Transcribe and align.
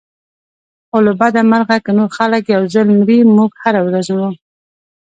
خو 0.87 0.97
له 1.05 1.13
بده 1.21 1.41
مرغه 1.51 1.77
که 1.85 1.91
نور 1.97 2.09
خلک 2.17 2.43
یو 2.55 2.63
ځل 2.73 2.87
مري 2.99 3.17
موږ 3.35 3.51
هره 3.63 3.81
ورځ 3.87 4.05
مرو. 4.15 4.29